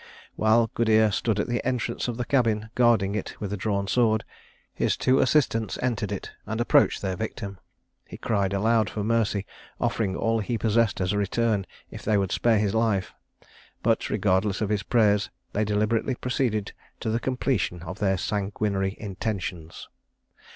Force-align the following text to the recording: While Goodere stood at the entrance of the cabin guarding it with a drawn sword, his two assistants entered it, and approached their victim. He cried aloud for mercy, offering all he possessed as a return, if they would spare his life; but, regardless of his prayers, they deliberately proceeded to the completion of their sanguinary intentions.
While 0.35 0.69
Goodere 0.73 1.11
stood 1.13 1.39
at 1.39 1.45
the 1.47 1.63
entrance 1.63 2.07
of 2.07 2.17
the 2.17 2.25
cabin 2.25 2.71
guarding 2.73 3.13
it 3.13 3.39
with 3.39 3.53
a 3.53 3.55
drawn 3.55 3.85
sword, 3.85 4.23
his 4.73 4.97
two 4.97 5.19
assistants 5.19 5.77
entered 5.79 6.11
it, 6.11 6.31
and 6.47 6.59
approached 6.59 7.03
their 7.03 7.15
victim. 7.15 7.59
He 8.07 8.17
cried 8.17 8.51
aloud 8.51 8.89
for 8.89 9.03
mercy, 9.03 9.45
offering 9.79 10.15
all 10.15 10.39
he 10.39 10.57
possessed 10.57 11.01
as 11.01 11.13
a 11.13 11.19
return, 11.19 11.67
if 11.91 12.01
they 12.01 12.17
would 12.17 12.31
spare 12.31 12.57
his 12.57 12.73
life; 12.73 13.13
but, 13.83 14.09
regardless 14.09 14.59
of 14.59 14.69
his 14.69 14.81
prayers, 14.81 15.29
they 15.53 15.63
deliberately 15.63 16.15
proceeded 16.15 16.73
to 16.99 17.11
the 17.11 17.19
completion 17.19 17.83
of 17.83 17.99
their 17.99 18.17
sanguinary 18.17 18.97
intentions. 18.99 19.87